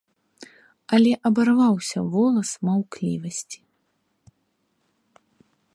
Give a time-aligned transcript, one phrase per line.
[0.97, 3.59] Але абарваўся волас маўклівасці.